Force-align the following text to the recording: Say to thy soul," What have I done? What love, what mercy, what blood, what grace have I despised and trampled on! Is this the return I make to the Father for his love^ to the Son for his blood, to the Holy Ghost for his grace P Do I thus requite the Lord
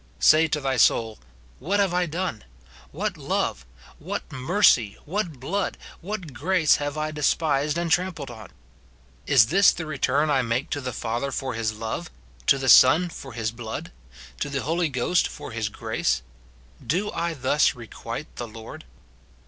Say 0.17 0.47
to 0.47 0.59
thy 0.59 0.77
soul," 0.77 1.19
What 1.59 1.79
have 1.79 1.93
I 1.93 2.07
done? 2.07 2.43
What 2.89 3.17
love, 3.17 3.67
what 3.99 4.23
mercy, 4.31 4.97
what 5.05 5.33
blood, 5.39 5.77
what 6.01 6.33
grace 6.33 6.77
have 6.77 6.97
I 6.97 7.11
despised 7.11 7.77
and 7.77 7.91
trampled 7.91 8.31
on! 8.31 8.49
Is 9.27 9.45
this 9.53 9.71
the 9.71 9.85
return 9.85 10.27
I 10.31 10.41
make 10.41 10.71
to 10.71 10.81
the 10.81 10.91
Father 10.91 11.31
for 11.31 11.53
his 11.53 11.73
love^ 11.73 12.07
to 12.47 12.57
the 12.57 12.67
Son 12.67 13.09
for 13.09 13.33
his 13.33 13.51
blood, 13.51 13.91
to 14.39 14.49
the 14.49 14.63
Holy 14.63 14.89
Ghost 14.89 15.27
for 15.27 15.51
his 15.51 15.69
grace 15.69 16.23
P 16.79 16.85
Do 16.87 17.11
I 17.11 17.35
thus 17.35 17.75
requite 17.75 18.37
the 18.37 18.47
Lord 18.47 18.85